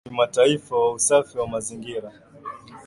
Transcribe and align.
Ni 0.05 0.11
mwaka 0.15 0.41
wa 0.41 0.47
Kimataifa 0.47 0.75
wa 0.75 0.93
Usafi 0.93 1.37
wa 1.37 1.47
Mazingira 1.47 2.11